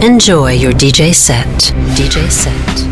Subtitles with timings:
[0.00, 1.74] Enjoy your DJ set.
[1.96, 2.87] DJ set.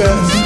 [0.00, 0.39] Trust?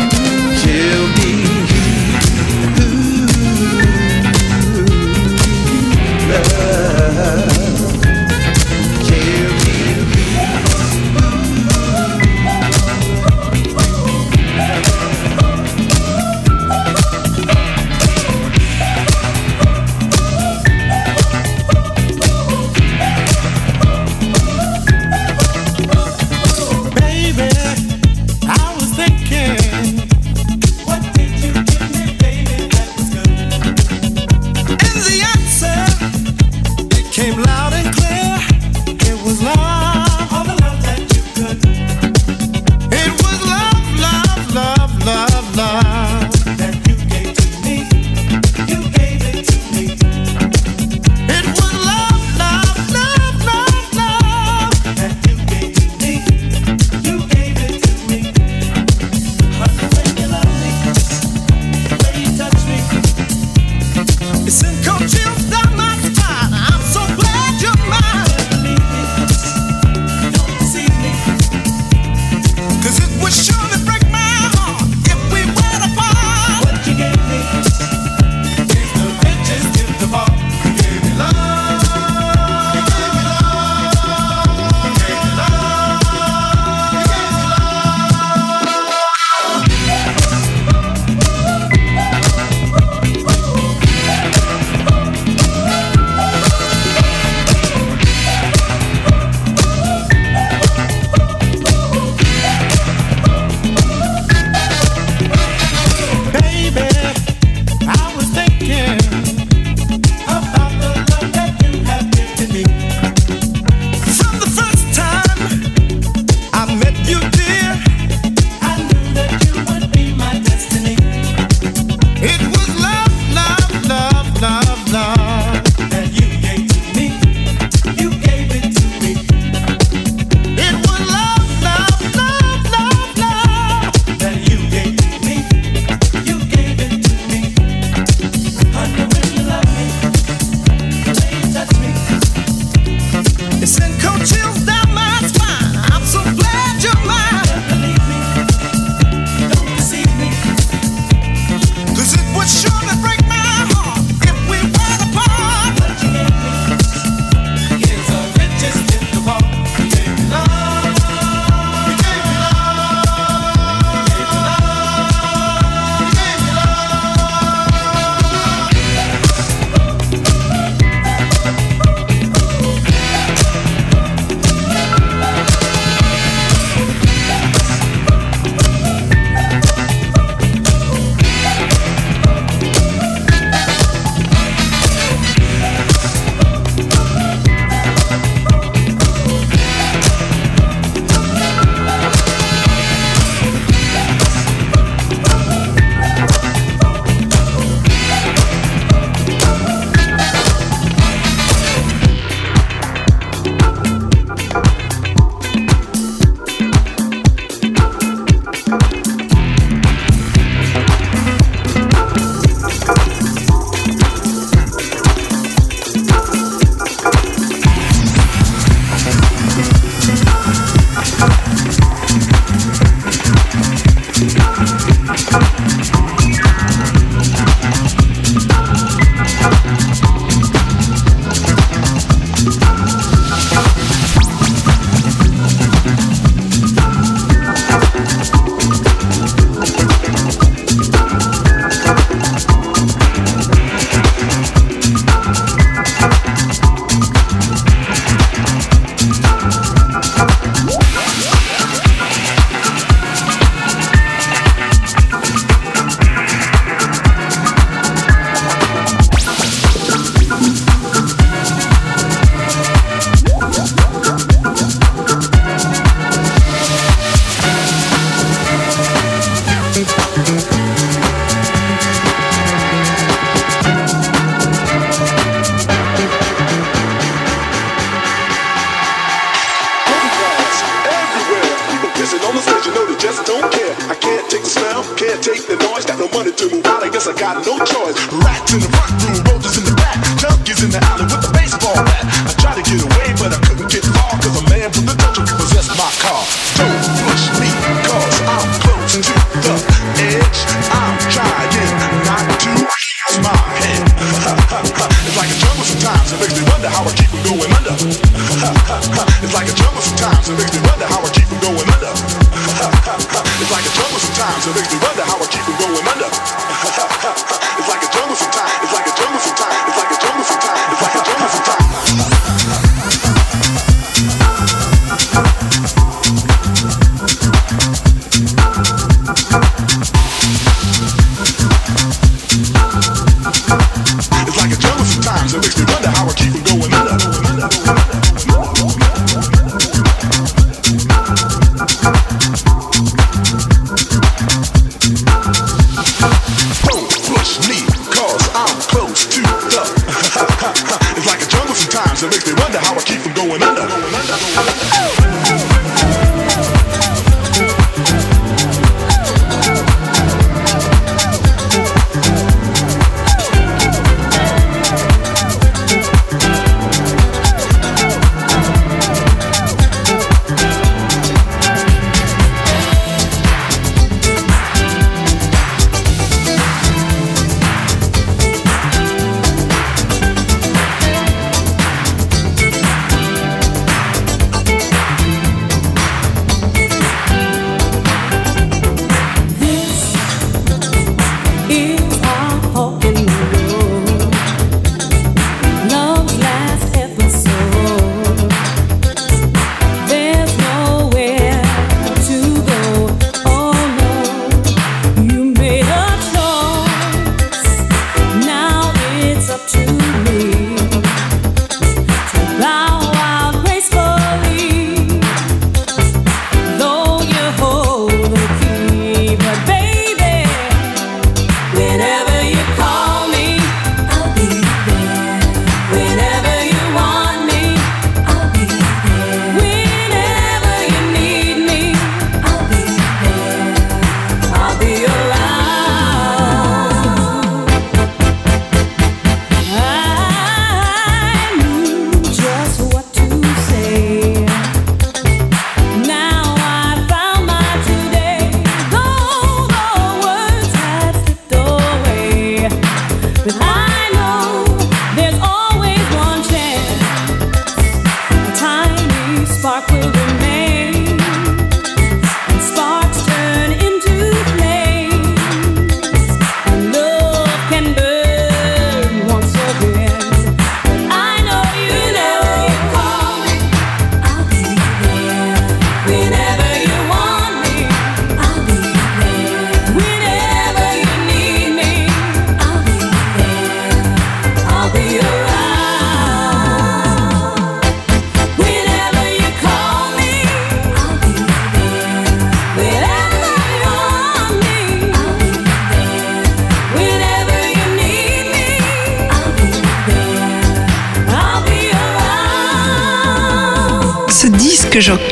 [504.81, 505.05] J'adore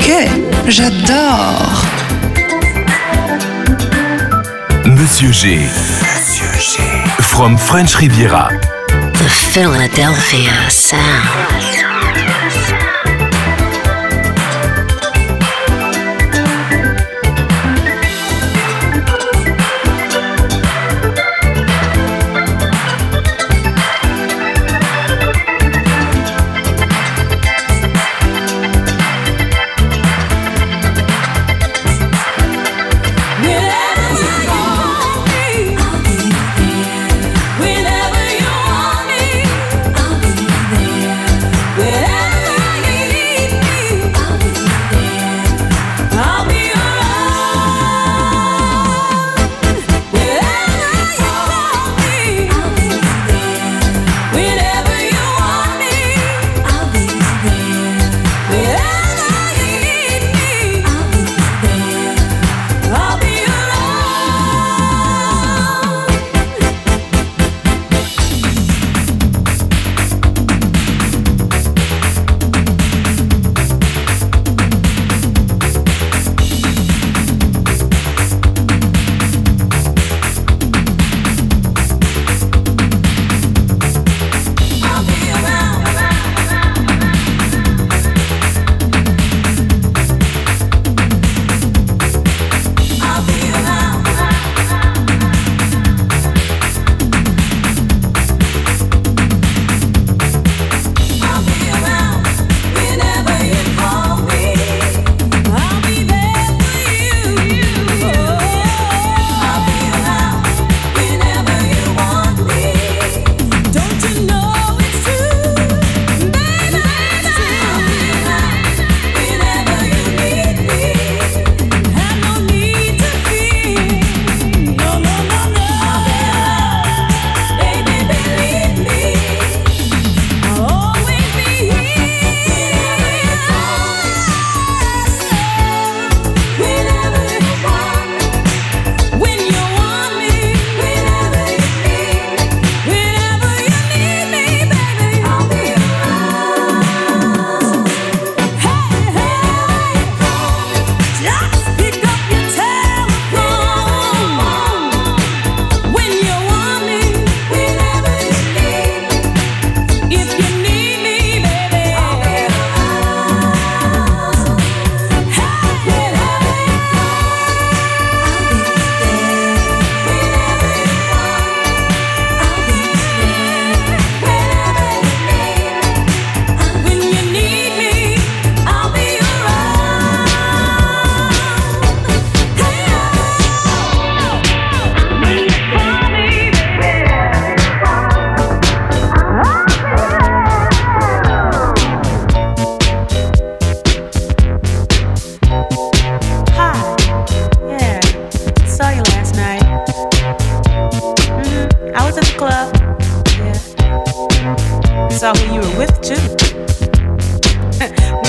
[4.84, 5.60] Monsieur G.
[6.02, 6.82] Monsieur G.
[7.20, 8.48] From French Riviera.
[8.88, 11.71] The Philadelphia uh, Sound.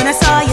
[0.04, 0.53] When I saw you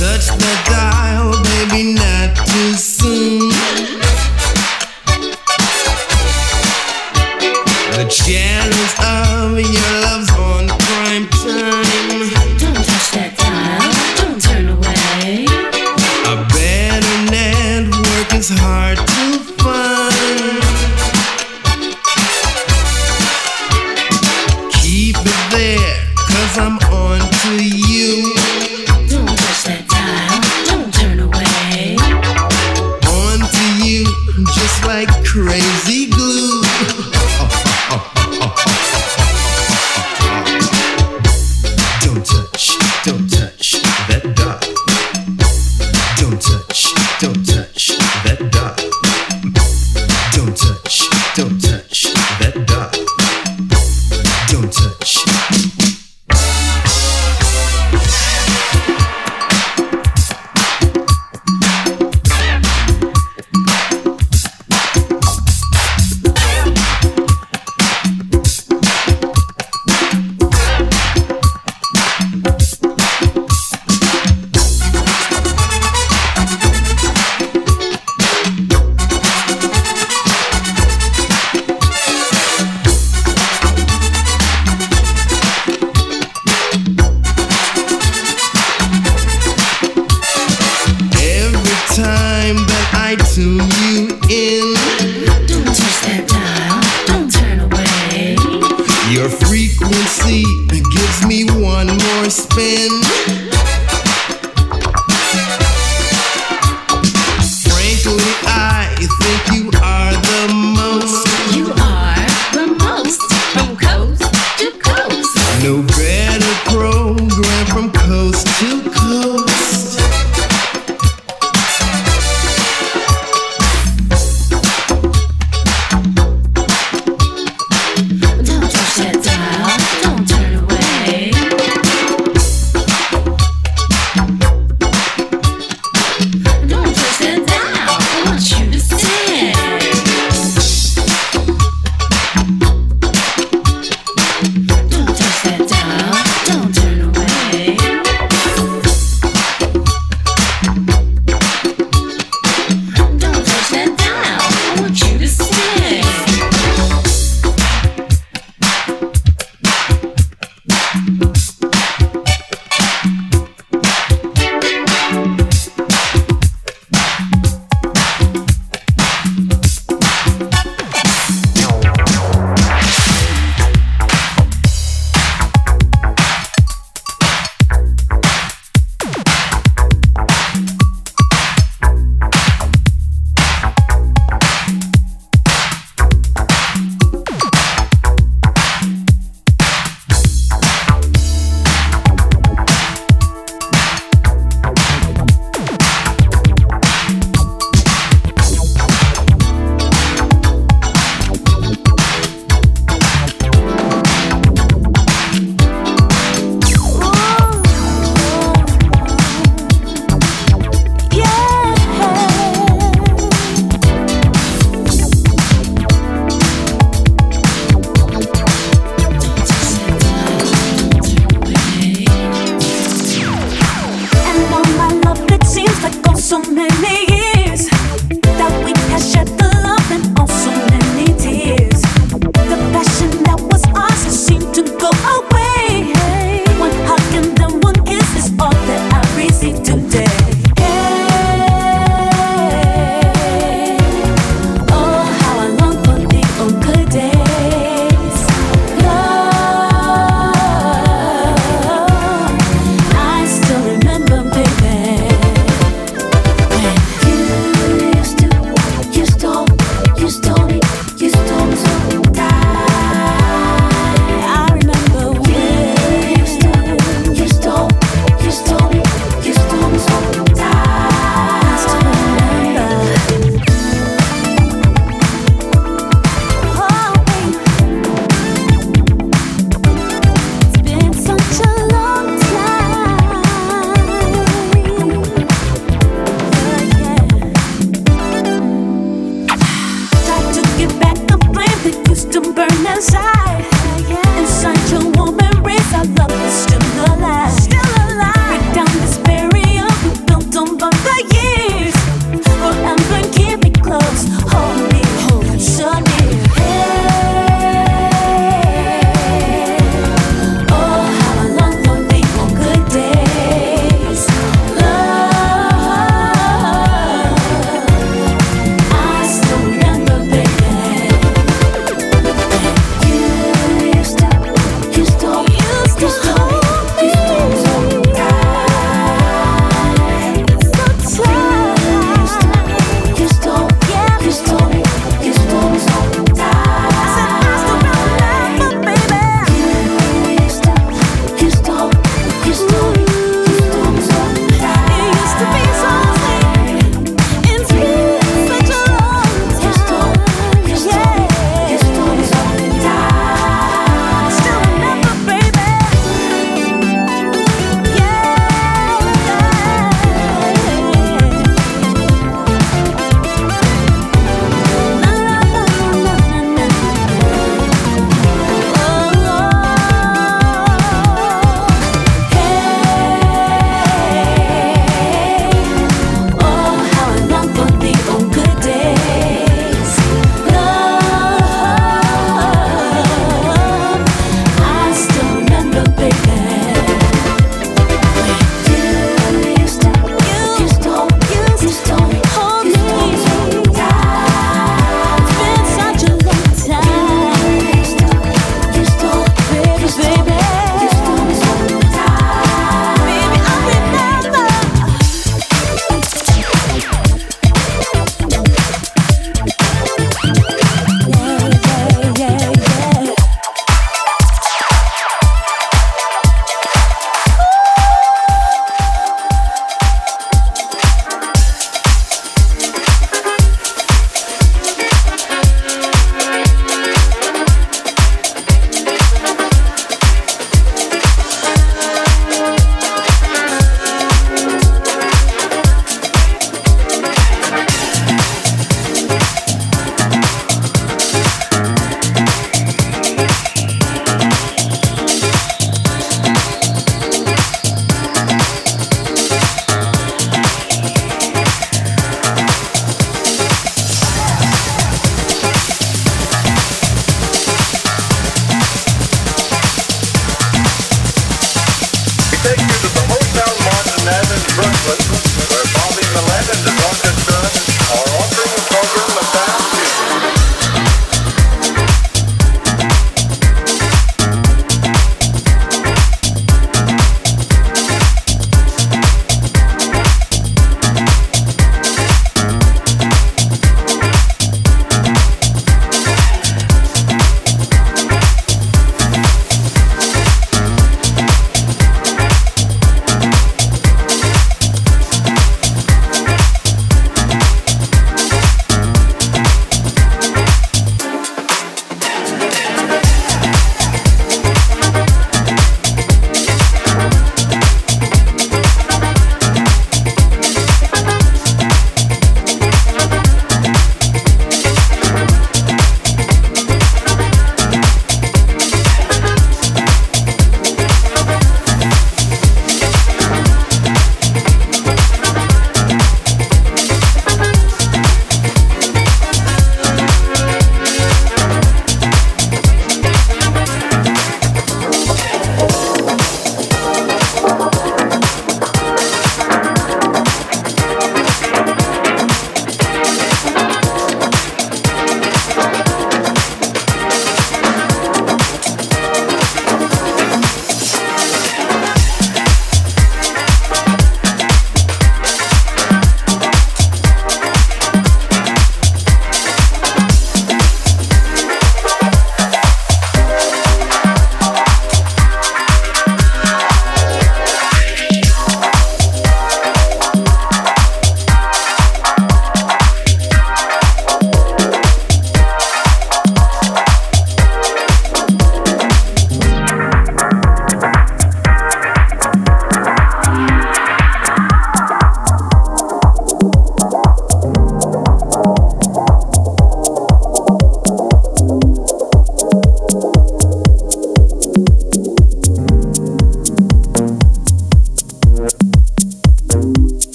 [0.00, 0.39] Don't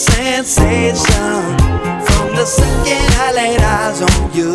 [0.00, 1.42] sensation
[2.06, 4.54] from the second I laid eyes on you.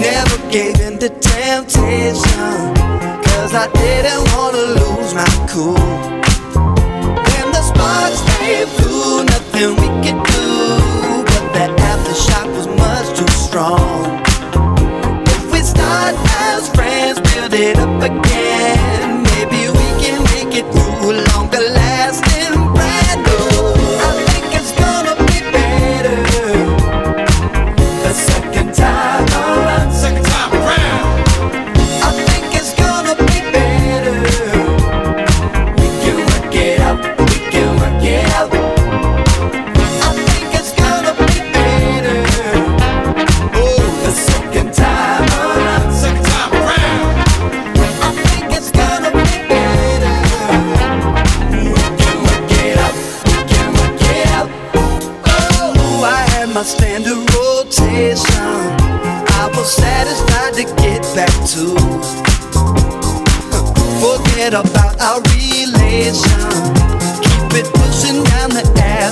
[0.00, 2.56] Never gave in to temptation,
[3.28, 5.76] cause I didn't wanna lose my cool.
[7.28, 9.99] When the sparks they flew, nothing we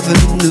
[0.09, 0.48] heaven